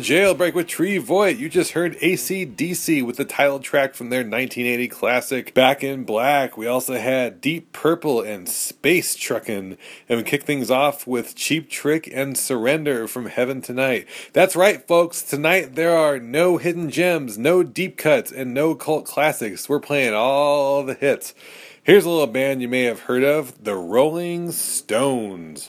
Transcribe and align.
Jailbreak 0.00 0.54
with 0.54 0.66
Tree 0.66 0.98
Void. 0.98 1.38
You 1.38 1.48
just 1.48 1.72
heard 1.72 1.96
AC/DC 2.00 3.02
with 3.02 3.16
the 3.16 3.24
title 3.24 3.60
track 3.60 3.94
from 3.94 4.10
their 4.10 4.20
1980 4.20 4.88
classic 4.88 5.54
Back 5.54 5.84
in 5.84 6.04
Black. 6.04 6.56
We 6.56 6.66
also 6.66 6.94
had 6.94 7.40
Deep 7.40 7.72
Purple 7.72 8.20
and 8.20 8.48
Space 8.48 9.16
Truckin', 9.16 9.76
and 10.08 10.18
we 10.18 10.22
kick 10.22 10.42
things 10.42 10.70
off 10.70 11.06
with 11.06 11.34
Cheap 11.36 11.70
Trick 11.70 12.10
and 12.12 12.36
Surrender 12.36 13.06
from 13.06 13.26
Heaven 13.26 13.60
Tonight. 13.60 14.06
That's 14.32 14.56
right, 14.56 14.86
folks. 14.86 15.22
Tonight 15.22 15.74
there 15.76 15.96
are 15.96 16.18
no 16.18 16.56
hidden 16.56 16.90
gems, 16.90 17.38
no 17.38 17.62
deep 17.62 17.96
cuts, 17.96 18.32
and 18.32 18.52
no 18.52 18.74
cult 18.74 19.04
classics. 19.04 19.68
We're 19.68 19.80
playing 19.80 20.14
all 20.14 20.82
the 20.82 20.94
hits. 20.94 21.34
Here's 21.82 22.04
a 22.04 22.10
little 22.10 22.26
band 22.26 22.62
you 22.62 22.68
may 22.68 22.82
have 22.82 23.00
heard 23.00 23.24
of 23.24 23.64
the 23.64 23.76
Rolling 23.76 24.50
Stones. 24.52 25.68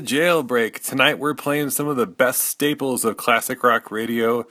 Jailbreak. 0.00 0.82
Tonight 0.82 1.18
we're 1.18 1.34
playing 1.34 1.70
some 1.70 1.86
of 1.86 1.96
the 1.96 2.06
best 2.06 2.40
staples 2.40 3.04
of 3.04 3.16
classic 3.16 3.62
rock 3.62 3.90
radio, 3.90 4.46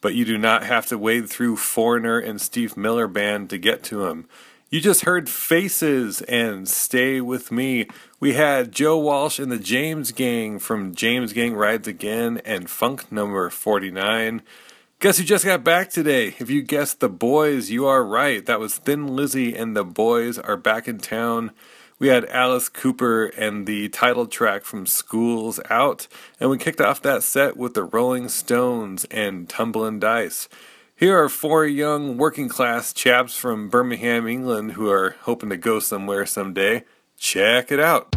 but 0.00 0.14
you 0.14 0.24
do 0.24 0.38
not 0.38 0.64
have 0.64 0.86
to 0.86 0.98
wade 0.98 1.28
through 1.28 1.56
Foreigner 1.56 2.18
and 2.18 2.40
Steve 2.40 2.76
Miller 2.76 3.06
Band 3.06 3.50
to 3.50 3.58
get 3.58 3.82
to 3.84 4.04
them. 4.04 4.28
You 4.70 4.80
just 4.80 5.04
heard 5.04 5.28
Faces 5.28 6.22
and 6.22 6.68
Stay 6.68 7.20
With 7.20 7.52
Me. 7.52 7.86
We 8.18 8.32
had 8.32 8.72
Joe 8.72 8.98
Walsh 8.98 9.38
and 9.38 9.52
the 9.52 9.58
James 9.58 10.12
Gang 10.12 10.58
from 10.58 10.94
James 10.94 11.32
Gang 11.32 11.54
Rides 11.54 11.86
Again 11.86 12.40
and 12.44 12.68
Funk 12.68 13.12
number 13.12 13.48
49. 13.48 14.42
Guess 14.98 15.18
who 15.18 15.24
just 15.24 15.44
got 15.44 15.62
back 15.62 15.90
today? 15.90 16.34
If 16.38 16.50
you 16.50 16.62
guessed 16.62 17.00
the 17.00 17.08
boys, 17.08 17.70
you 17.70 17.86
are 17.86 18.04
right. 18.04 18.44
That 18.46 18.58
was 18.58 18.76
Thin 18.76 19.06
Lizzy 19.14 19.54
and 19.54 19.76
the 19.76 19.84
boys 19.84 20.38
are 20.38 20.56
back 20.56 20.88
in 20.88 20.98
town. 20.98 21.52
We 21.98 22.08
had 22.08 22.26
Alice 22.26 22.68
Cooper 22.68 23.24
and 23.24 23.66
the 23.66 23.88
title 23.88 24.26
track 24.26 24.64
from 24.64 24.84
Schools 24.84 25.58
Out, 25.70 26.08
and 26.38 26.50
we 26.50 26.58
kicked 26.58 26.80
off 26.80 27.00
that 27.00 27.22
set 27.22 27.56
with 27.56 27.72
the 27.72 27.84
Rolling 27.84 28.28
Stones 28.28 29.06
and 29.10 29.48
Tumblin' 29.48 29.98
Dice. 29.98 30.46
Here 30.94 31.18
are 31.18 31.30
four 31.30 31.64
young 31.64 32.18
working 32.18 32.50
class 32.50 32.92
chaps 32.92 33.34
from 33.34 33.70
Birmingham, 33.70 34.28
England, 34.28 34.72
who 34.72 34.90
are 34.90 35.16
hoping 35.22 35.48
to 35.48 35.56
go 35.56 35.78
somewhere 35.78 36.26
someday. 36.26 36.84
Check 37.16 37.72
it 37.72 37.80
out. 37.80 38.14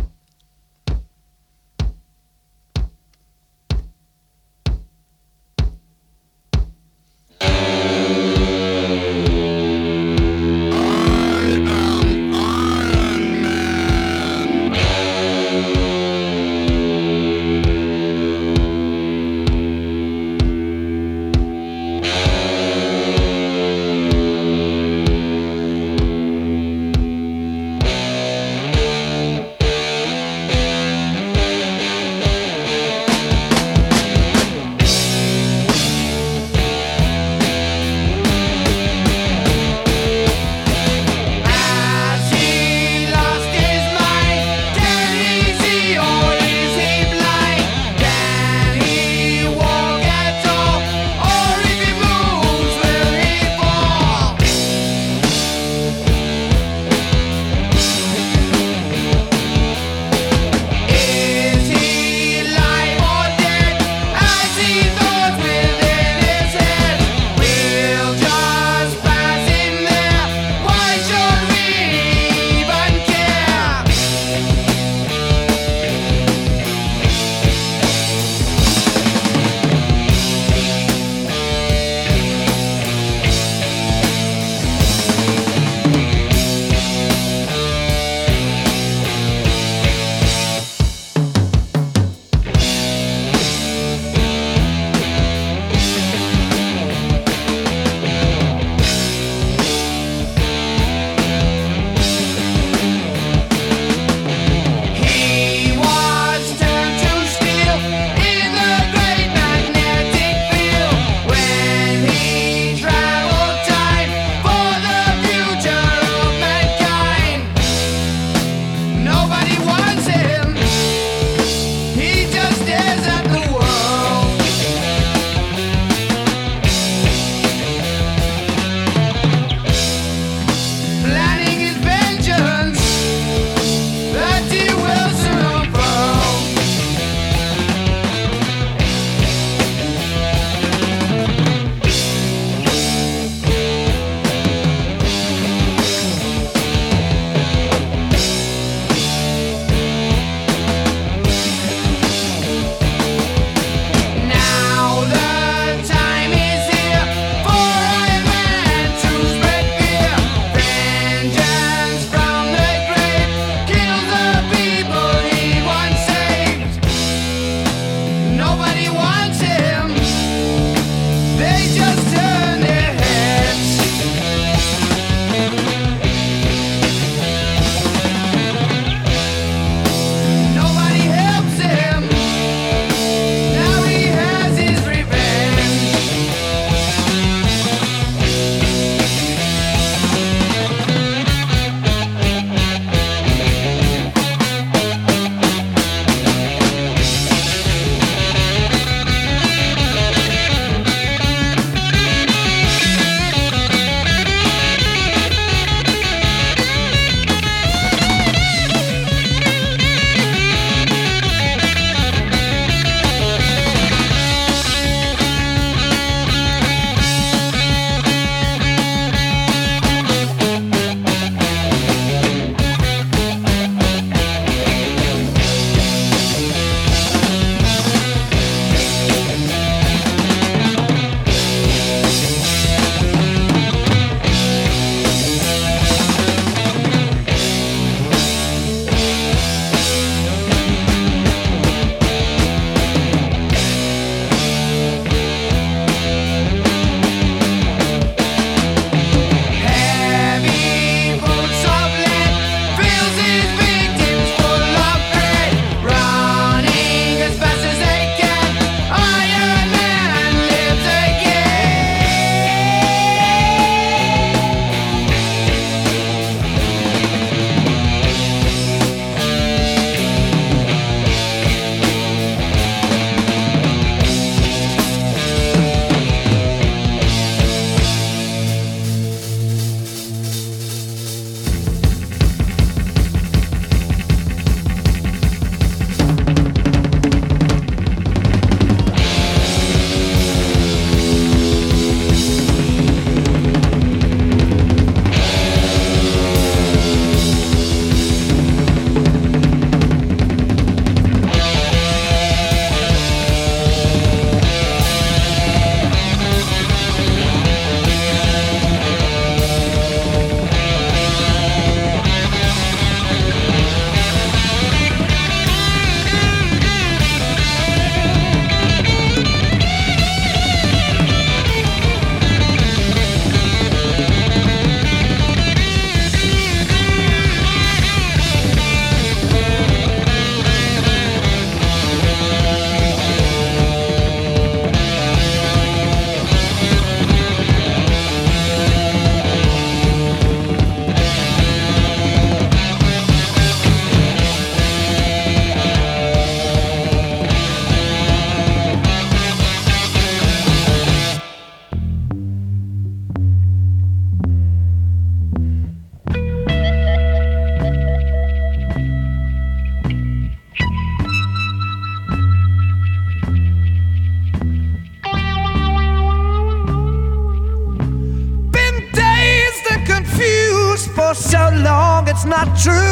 True. 372.59 372.88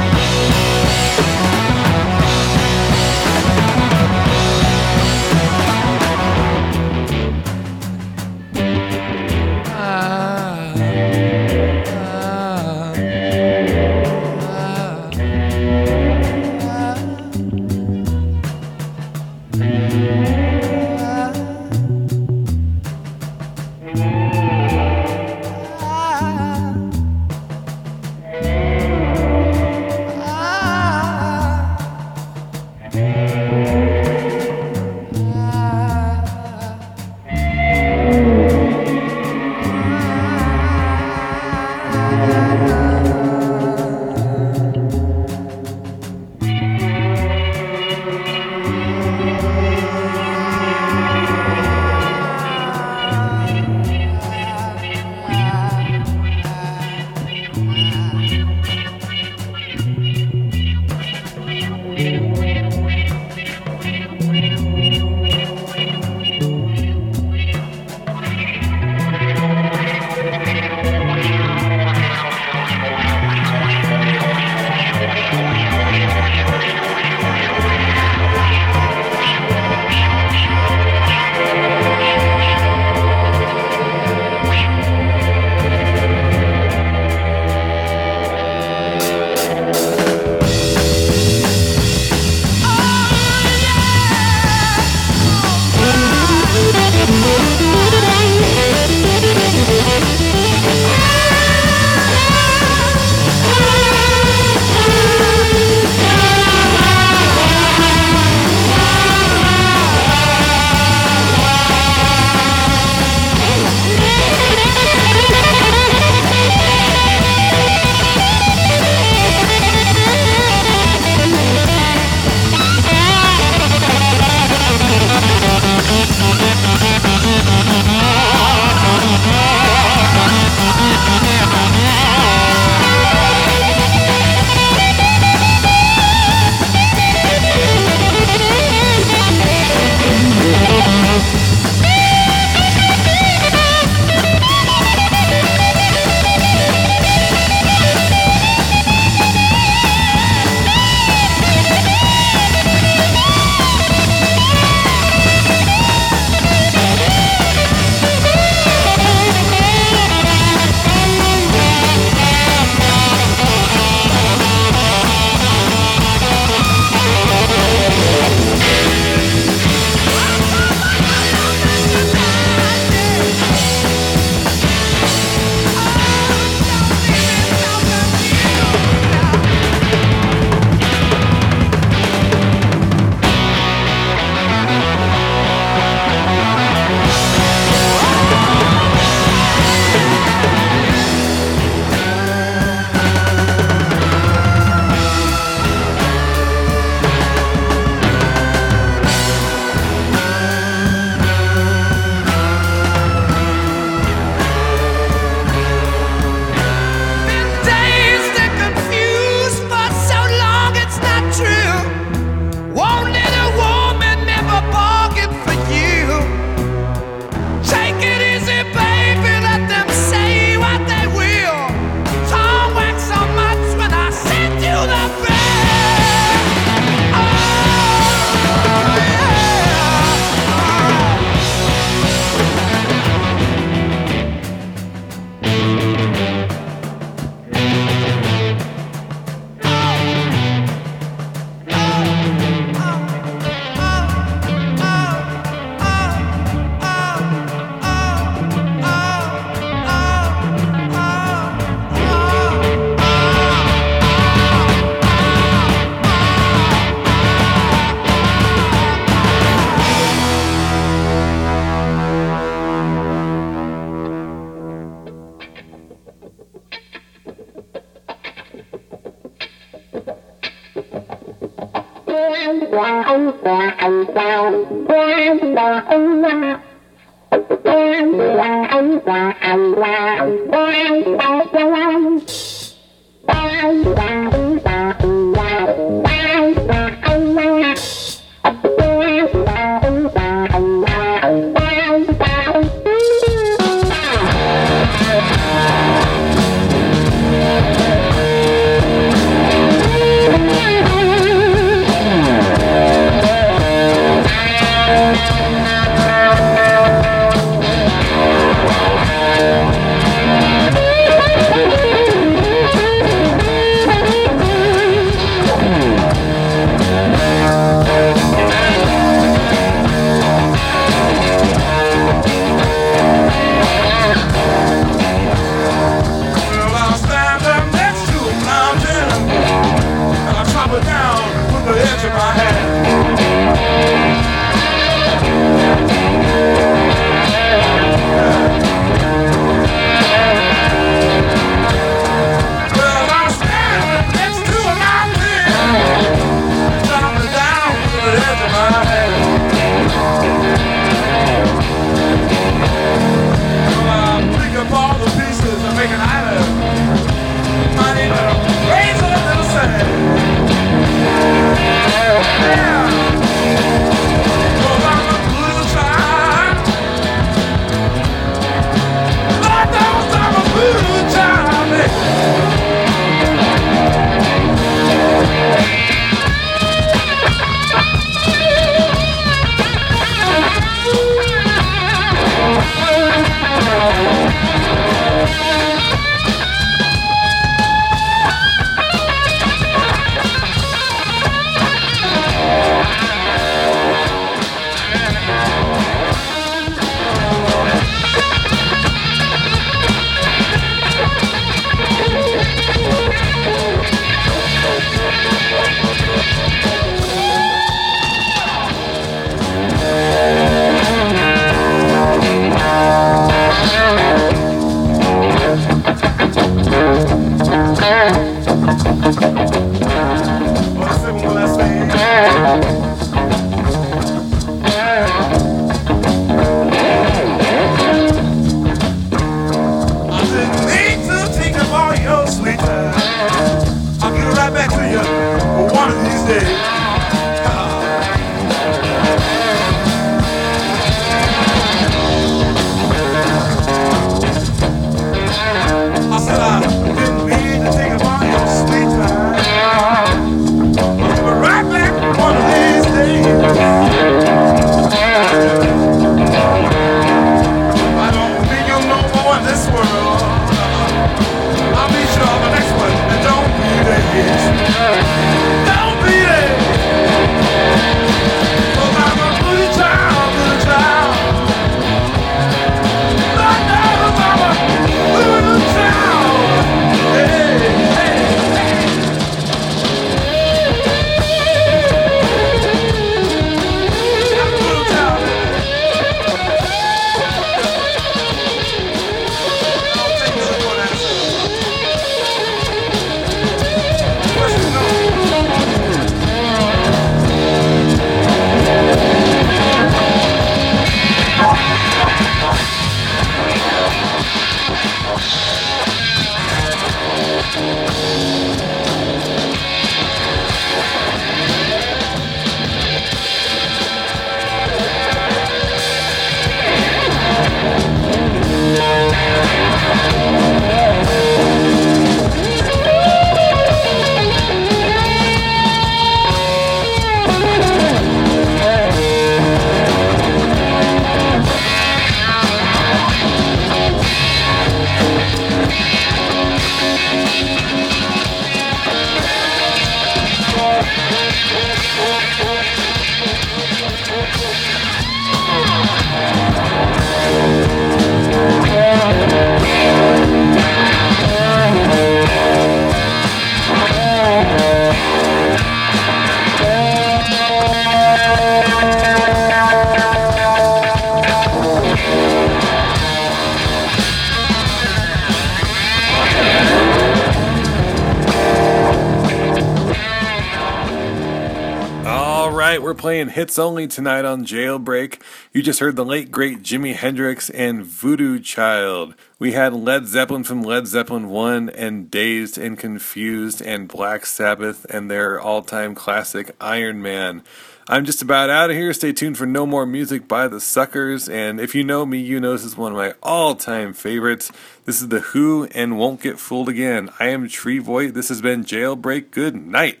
We're 572.84 572.92
playing 572.92 573.30
hits 573.30 573.58
only 573.58 573.86
tonight 573.86 574.26
on 574.26 574.44
Jailbreak. 574.44 575.18
You 575.54 575.62
just 575.62 575.80
heard 575.80 575.96
the 575.96 576.04
late 576.04 576.30
great 576.30 576.62
Jimi 576.62 576.94
Hendrix 576.94 577.48
and 577.48 577.82
Voodoo 577.82 578.38
Child. 578.38 579.14
We 579.38 579.52
had 579.52 579.72
Led 579.72 580.06
Zeppelin 580.06 580.44
from 580.44 580.62
Led 580.62 580.86
Zeppelin 580.86 581.30
1 581.30 581.70
and 581.70 582.10
Dazed 582.10 582.58
and 582.58 582.78
Confused 582.78 583.62
and 583.62 583.88
Black 583.88 584.26
Sabbath 584.26 584.84
and 584.90 585.10
their 585.10 585.40
all 585.40 585.62
time 585.62 585.94
classic 585.94 586.54
Iron 586.60 587.00
Man. 587.00 587.42
I'm 587.88 588.04
just 588.04 588.20
about 588.20 588.50
out 588.50 588.68
of 588.68 588.76
here. 588.76 588.92
Stay 588.92 589.14
tuned 589.14 589.38
for 589.38 589.46
no 589.46 589.64
more 589.64 589.86
music 589.86 590.28
by 590.28 590.46
the 590.46 590.60
Suckers. 590.60 591.26
And 591.26 591.58
if 591.58 591.74
you 591.74 591.84
know 591.84 592.04
me, 592.04 592.18
you 592.18 592.38
know 592.38 592.52
this 592.52 592.64
is 592.64 592.76
one 592.76 592.92
of 592.92 592.98
my 592.98 593.14
all 593.22 593.54
time 593.54 593.94
favorites. 593.94 594.52
This 594.84 595.00
is 595.00 595.08
The 595.08 595.20
Who 595.20 595.64
and 595.74 595.96
Won't 595.96 596.20
Get 596.20 596.38
Fooled 596.38 596.68
Again. 596.68 597.08
I 597.18 597.28
am 597.28 597.48
Tree 597.48 597.78
Voigt. 597.78 598.12
This 598.12 598.28
has 598.28 598.42
been 598.42 598.62
Jailbreak. 598.62 599.30
Good 599.30 599.54
night. 599.54 600.00